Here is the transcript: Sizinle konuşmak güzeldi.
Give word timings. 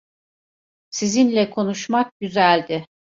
Sizinle 0.89 1.49
konuşmak 1.49 2.11
güzeldi. 2.19 2.85